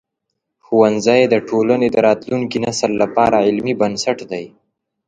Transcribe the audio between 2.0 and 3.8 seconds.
راتلونکي نسل لپاره علمي